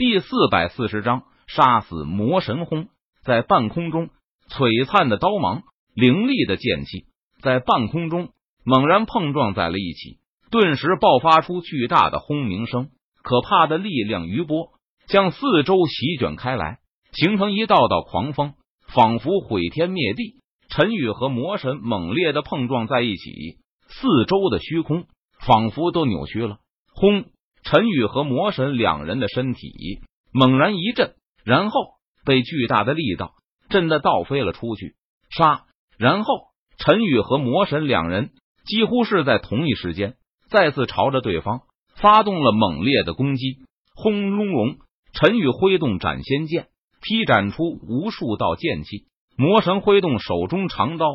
[0.00, 2.88] 第四百四十章杀死魔神轰。
[3.22, 4.08] 在半空中，
[4.48, 7.04] 璀璨的刀芒，凌厉的剑气，
[7.42, 8.30] 在半空中
[8.64, 10.16] 猛然碰撞在了一起，
[10.50, 12.88] 顿时爆发出巨大的轰鸣声。
[13.22, 14.70] 可怕的力量余波
[15.06, 16.78] 将四周席卷开来，
[17.12, 18.54] 形成一道道狂风，
[18.86, 20.40] 仿佛毁天灭地。
[20.70, 25.04] 陈宇和魔神猛烈的碰撞在一起，四周的虚空
[25.46, 26.56] 仿佛都扭曲了。
[26.94, 27.26] 轰！
[27.62, 30.00] 陈宇和魔神两人的身体
[30.32, 31.14] 猛然一震，
[31.44, 31.80] 然后
[32.24, 33.32] 被巨大的力道
[33.68, 34.94] 震得倒飞了出去。
[35.36, 35.64] 杀！
[35.98, 36.34] 然后
[36.78, 38.30] 陈宇和魔神两人
[38.64, 40.14] 几乎是在同一时间
[40.48, 41.60] 再次朝着对方
[41.94, 43.58] 发动了猛烈的攻击。
[43.94, 44.76] 轰隆隆！
[45.12, 46.68] 陈宇挥动斩仙剑，
[47.02, 49.06] 劈斩出无数道剑气；
[49.36, 51.06] 魔神挥动手中长刀，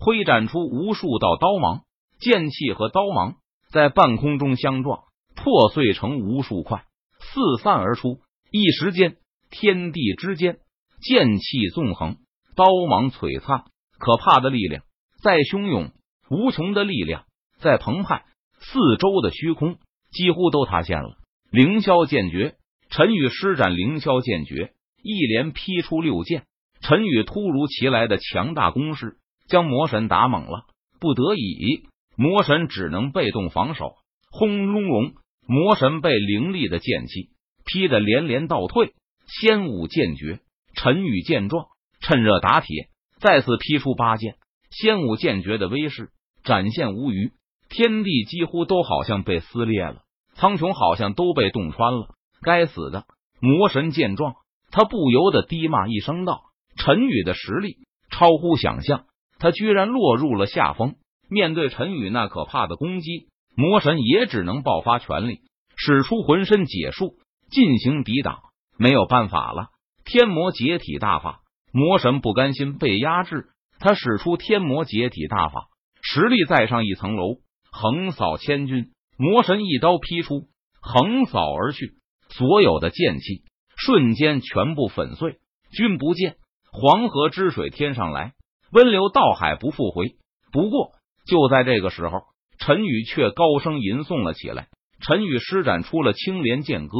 [0.00, 1.82] 挥斩出无数道刀芒。
[2.18, 3.34] 剑气和刀芒
[3.70, 5.00] 在半空中相撞。
[5.42, 6.84] 破碎成无数块，
[7.18, 8.20] 四散而出。
[8.52, 9.16] 一时间，
[9.50, 10.58] 天地之间
[11.00, 12.18] 剑气纵横，
[12.54, 13.64] 刀芒璀璨，
[13.98, 14.84] 可怕的力量
[15.20, 15.90] 在汹涌，
[16.30, 17.24] 无穷的力量
[17.58, 18.24] 在澎湃，
[18.60, 19.78] 四周的虚空
[20.12, 21.16] 几乎都塌陷了。
[21.50, 22.54] 凌霄剑诀，
[22.88, 26.44] 陈宇施展凌霄剑诀，一连劈出六剑。
[26.82, 29.16] 陈宇突如其来的强大攻势
[29.48, 30.66] 将魔神打懵了，
[31.00, 33.94] 不得已，魔神只能被动防守。
[34.30, 35.14] 轰隆隆！
[35.46, 37.30] 魔神被凌厉的剑气
[37.64, 38.94] 劈得连连倒退。
[39.26, 40.40] 仙武剑诀，
[40.74, 41.66] 陈宇见状，
[42.00, 42.88] 趁热打铁，
[43.20, 44.36] 再次劈出八剑。
[44.70, 46.10] 仙武剑诀的威势
[46.44, 47.32] 展现无余，
[47.68, 50.02] 天地几乎都好像被撕裂了，
[50.34, 52.14] 苍穹好像都被洞穿了。
[52.42, 53.04] 该死的
[53.40, 53.90] 魔神！
[53.90, 54.34] 见状，
[54.70, 56.42] 他不由得低骂一声道
[56.76, 57.76] ：“陈宇的实力
[58.10, 59.04] 超乎想象，
[59.38, 60.96] 他居然落入了下风。”
[61.30, 63.28] 面对陈宇那可怕的攻击。
[63.54, 65.40] 魔神也只能爆发全力，
[65.76, 67.16] 使出浑身解数
[67.50, 68.40] 进行抵挡。
[68.78, 69.68] 没有办法了，
[70.04, 71.40] 天魔解体大法。
[71.72, 75.68] 魔神不甘心被压制，他使出天魔解体大法，
[76.02, 77.36] 实力再上一层楼，
[77.70, 78.90] 横扫千军。
[79.18, 80.48] 魔神一刀劈出，
[80.80, 81.94] 横扫而去，
[82.30, 83.44] 所有的剑气
[83.76, 85.38] 瞬间全部粉碎。
[85.70, 86.36] 君不见
[86.72, 88.32] 黄河之水天上来，
[88.72, 90.16] 温流到海不复回。
[90.50, 90.92] 不过
[91.26, 92.31] 就在这个时候。
[92.64, 94.68] 陈宇却高声吟诵了起来。
[95.00, 96.96] 陈宇施展出了青莲剑歌，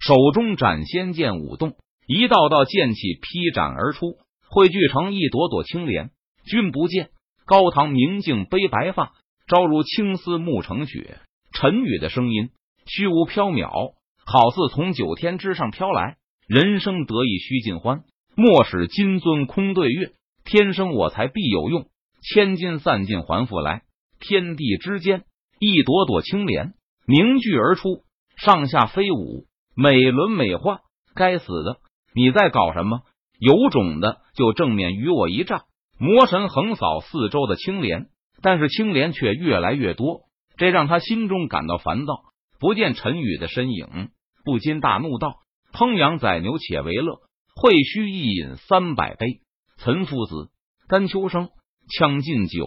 [0.00, 1.76] 手中斩仙剑舞动，
[2.08, 4.16] 一道道剑气劈斩而出，
[4.48, 6.10] 汇聚成一朵朵青莲。
[6.44, 7.10] 君不见
[7.46, 9.12] 高堂明镜悲白发，
[9.46, 11.20] 朝如青丝暮成雪。
[11.52, 12.50] 陈宇的声音
[12.84, 13.94] 虚无缥缈，
[14.26, 16.16] 好似从九天之上飘来。
[16.48, 18.02] 人生得意须尽欢，
[18.34, 20.10] 莫使金樽空对月。
[20.44, 21.86] 天生我材必有用，
[22.20, 23.82] 千金散尽还复来。
[24.20, 25.24] 天地之间，
[25.58, 26.74] 一朵朵青莲
[27.06, 28.02] 凝聚而出，
[28.36, 30.80] 上下飞舞，美轮美奂。
[31.14, 31.78] 该死的，
[32.14, 33.02] 你在搞什么？
[33.38, 35.62] 有种的就正面与我一战！
[35.98, 38.06] 魔神横扫四周的青莲，
[38.42, 40.22] 但是青莲却越来越多，
[40.56, 42.14] 这让他心中感到烦躁。
[42.58, 44.10] 不见陈宇的身影，
[44.44, 45.36] 不禁大怒道
[45.72, 47.20] ：“烹羊宰牛且为乐，
[47.54, 49.40] 会须一饮三百杯。
[49.76, 50.50] 岑夫子，
[50.88, 51.50] 丹秋生，
[51.98, 52.66] 将进酒，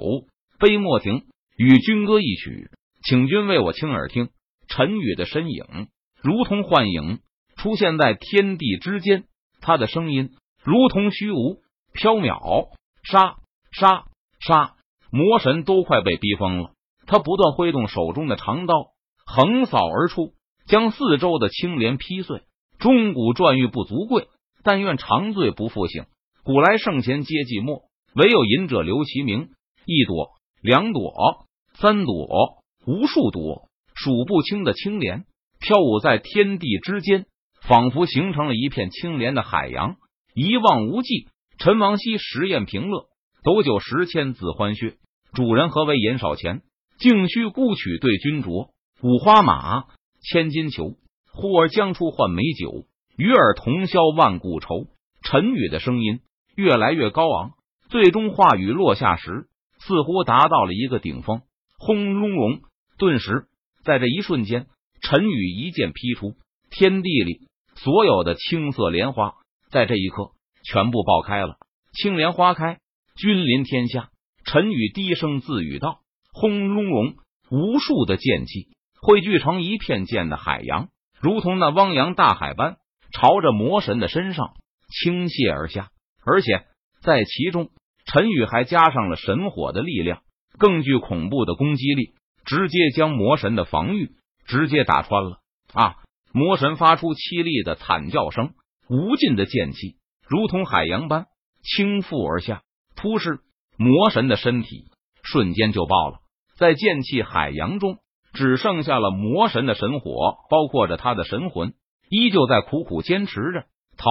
[0.59, 1.23] 杯莫停。”
[1.57, 2.69] 与君歌一曲，
[3.03, 4.29] 请君为我倾耳听。
[4.67, 5.87] 陈宇的身影
[6.21, 7.19] 如同幻影
[7.55, 9.23] 出现在天地之间，
[9.59, 10.29] 他的声音
[10.63, 11.57] 如同虚无
[11.95, 12.69] 缥缈。
[13.01, 13.37] 杀
[13.71, 14.05] 杀
[14.39, 14.75] 杀！
[15.09, 16.73] 魔神都快被逼疯了，
[17.07, 18.91] 他不断挥动手中的长刀，
[19.25, 20.33] 横扫而出，
[20.67, 22.43] 将四周的青莲劈碎。
[22.77, 24.27] 钟鼓馔玉不足贵，
[24.61, 26.05] 但愿长醉不复醒。
[26.43, 29.49] 古来圣贤皆寂寞，唯有饮者留其名。
[29.85, 31.46] 一朵，两朵。
[31.79, 35.25] 三朵、无数朵、数不清的青莲
[35.59, 37.27] 飘舞在天地之间，
[37.61, 39.97] 仿佛形成了一片青莲的海洋，
[40.33, 41.27] 一望无际。
[41.59, 43.05] 陈王熙实验平乐，
[43.43, 44.95] 斗酒十千恣欢谑。
[45.33, 46.63] 主人何为言少钱？
[46.97, 48.69] 径须沽取对君酌。
[49.03, 49.85] 五花马，
[50.23, 50.97] 千金裘，
[51.31, 54.87] 呼儿将出换美酒，与尔同销万古愁。
[55.21, 56.21] 陈宇的声音
[56.55, 57.51] 越来越高昂，
[57.89, 59.47] 最终话语落下时，
[59.77, 61.41] 似乎达到了一个顶峰。
[61.77, 62.61] 轰隆隆！
[62.97, 63.45] 顿时，
[63.83, 64.67] 在这一瞬间，
[65.01, 66.35] 陈宇一剑劈出，
[66.69, 69.35] 天地里所有的青色莲花，
[69.69, 70.31] 在这一刻
[70.63, 71.57] 全部爆开了。
[71.93, 72.79] 青莲花开，
[73.15, 74.09] 君临天下。
[74.43, 75.99] 陈宇低声自语道
[76.33, 77.15] ：“轰隆隆！”
[77.49, 78.67] 无数的剑气
[79.01, 80.89] 汇聚成一片剑的海洋，
[81.21, 82.77] 如同那汪洋大海般，
[83.13, 84.53] 朝着魔神的身上
[84.89, 85.89] 倾泻而下。
[86.25, 86.65] 而且
[87.01, 87.69] 在其中，
[88.05, 90.23] 陈宇还加上了神火的力量。
[90.57, 92.13] 更具恐怖的攻击力，
[92.45, 94.11] 直接将魔神的防御
[94.45, 95.39] 直接打穿了
[95.73, 95.95] 啊！
[96.33, 98.53] 魔神发出凄厉的惨叫声，
[98.89, 99.95] 无尽的剑气
[100.27, 101.25] 如同海洋般
[101.63, 102.61] 倾覆而下，
[102.95, 103.39] 突视
[103.77, 104.91] 魔神的身体
[105.23, 106.19] 瞬间就爆了，
[106.57, 107.97] 在剑气海洋中，
[108.33, 111.73] 只剩下了魔神的神火，包括着他的神魂，
[112.09, 113.65] 依旧在苦苦坚持着
[113.97, 114.09] 逃。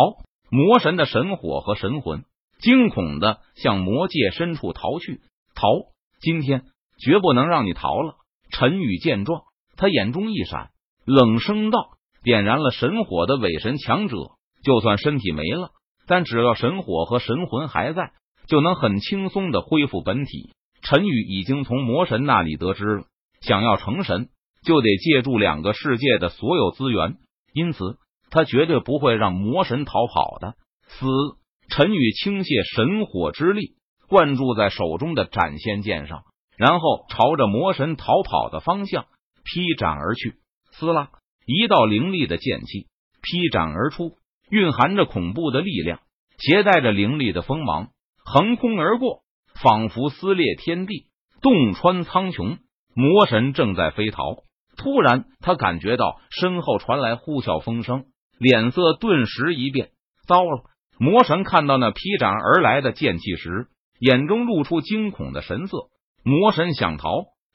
[0.51, 2.25] 魔神的神火和神魂
[2.61, 5.21] 惊恐的向魔界深处逃去，
[5.55, 5.63] 逃！
[6.27, 6.65] 今天
[6.99, 8.17] 绝不能让你逃了！
[8.51, 9.43] 陈宇见状，
[9.77, 10.71] 他眼中一闪，
[11.05, 11.91] 冷声道
[12.25, 14.17] ：“点燃了神火的伪神强者，
[14.65, 15.71] 就算身体没了，
[16.09, 18.11] 但只要神火和神魂还在，
[18.49, 20.51] 就能很轻松的恢复本体。”
[20.83, 23.05] 陈宇已经从魔神那里得知了，
[23.41, 24.29] 想要成神，
[24.65, 27.19] 就得借助两个世界的所有资源，
[27.53, 27.99] 因此
[28.31, 30.55] 他绝对不会让魔神逃跑的。
[30.89, 31.07] 死！
[31.69, 33.77] 陈宇倾泻神火之力，
[34.09, 36.23] 灌注在手中的斩仙剑上。
[36.57, 39.05] 然后朝着魔神逃跑的方向
[39.45, 40.37] 劈斩而去，
[40.73, 41.11] 撕拉
[41.45, 42.87] 一道凌厉的剑气
[43.23, 44.17] 劈斩而出，
[44.51, 46.01] 蕴含着恐怖的力量，
[46.39, 47.91] 携带着凌厉的锋芒，
[48.25, 49.21] 横空而过，
[49.63, 51.09] 仿佛撕裂天地，
[51.43, 52.59] 洞穿苍穹。
[52.95, 54.37] 魔神正在飞逃，
[54.79, 58.07] 突然他感觉到身后传来呼啸风声，
[58.39, 59.91] 脸色顿时一变。
[60.27, 60.63] 糟了！
[60.99, 63.69] 魔神看到那劈斩而来的剑气时，
[63.99, 65.89] 眼中露出惊恐的神色。
[66.23, 67.11] 魔神想逃，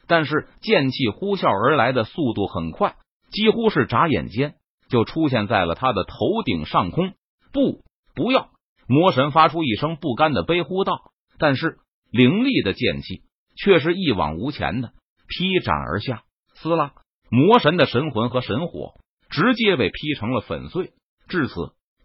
[0.08, 2.96] 但是剑气呼啸而来的速度很快，
[3.32, 4.56] 几乎是眨眼间
[4.90, 7.14] 就出现在了他的头顶上空。
[7.52, 7.84] 不，
[8.16, 8.50] 不要！
[8.88, 11.00] 魔神发出一声不甘的悲呼道。
[11.38, 11.80] 但是
[12.12, 13.24] 凌厉的剑气
[13.58, 14.92] 却是一往无前的
[15.28, 16.24] 劈斩而下，
[16.56, 16.94] 撕拉！
[17.30, 18.94] 魔神的神魂和神火
[19.30, 20.92] 直接被劈成了粉碎。
[21.28, 21.54] 至此，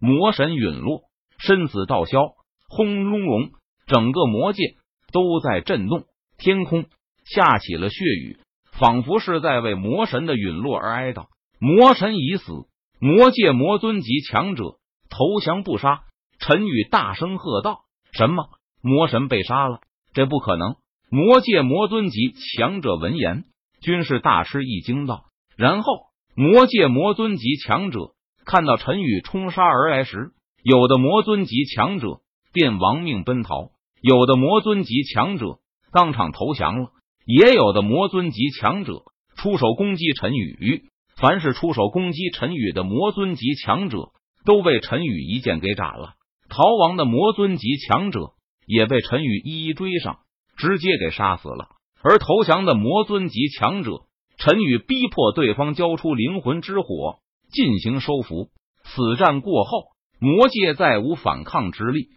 [0.00, 1.03] 魔神陨落，
[1.39, 2.21] 身死道消。
[2.69, 3.50] 轰隆隆，
[3.87, 4.75] 整个魔界
[5.12, 6.05] 都在震动。
[6.38, 6.85] 天空
[7.25, 8.38] 下起了血雨，
[8.73, 11.27] 仿佛是在为魔神的陨落而哀悼。
[11.59, 12.53] 魔神已死，
[13.00, 14.79] 魔界魔尊级强者
[15.09, 16.03] 投降不杀。
[16.38, 17.81] 陈宇大声喝道
[18.12, 18.44] ：“什么？
[18.83, 19.81] 魔神被杀了？
[20.12, 20.77] 这不可能！”
[21.09, 23.44] 魔界魔尊级强者闻言，
[23.81, 25.25] 均是大吃一惊道。
[25.56, 25.93] 然后，
[26.35, 28.11] 魔界魔尊级强者
[28.44, 30.32] 看到陈宇冲杀而来时，
[30.62, 32.21] 有的魔尊级强者
[32.53, 33.71] 便亡命奔逃，
[34.08, 35.58] 有的魔尊级强者。
[35.93, 36.91] 当场投降了，
[37.25, 39.03] 也有的魔尊级强者
[39.37, 40.85] 出手攻击陈宇。
[41.17, 44.11] 凡是出手攻击陈宇的魔尊级强者，
[44.44, 46.14] 都被陈宇一剑给斩了。
[46.49, 50.19] 逃亡的魔尊级强者也被陈宇一一追上，
[50.56, 51.70] 直接给杀死了。
[52.00, 54.03] 而投降的魔尊级强者，
[54.38, 57.17] 陈宇逼迫对方交出灵魂之火
[57.50, 58.50] 进行收服。
[58.85, 59.88] 此战过后，
[60.20, 62.11] 魔界再无反抗之力。